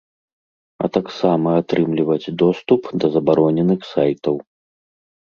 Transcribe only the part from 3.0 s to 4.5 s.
да забароненых сайтаў.